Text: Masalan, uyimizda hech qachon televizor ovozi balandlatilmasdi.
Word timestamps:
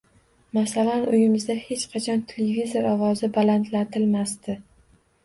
Masalan, 0.57 1.01
uyimizda 1.17 1.55
hech 1.65 1.83
qachon 1.91 2.23
televizor 2.31 2.87
ovozi 2.93 3.29
balandlatilmasdi. 3.37 4.57